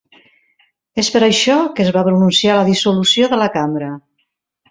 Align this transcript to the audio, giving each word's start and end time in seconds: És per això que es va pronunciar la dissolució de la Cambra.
És 1.01 1.09
per 1.15 1.21
això 1.27 1.57
que 1.75 1.85
es 1.87 1.91
va 1.97 2.03
pronunciar 2.09 2.55
la 2.61 2.65
dissolució 2.71 3.31
de 3.35 3.39
la 3.43 3.51
Cambra. 3.59 3.93